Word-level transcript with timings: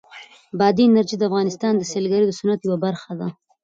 بادي 0.59 0.83
انرژي 0.87 1.15
د 1.17 1.23
افغانستان 1.29 1.73
د 1.77 1.83
سیلګرۍ 1.91 2.25
د 2.27 2.33
صنعت 2.39 2.59
یوه 2.63 2.77
برخه 2.85 3.11
ده. 3.19 3.27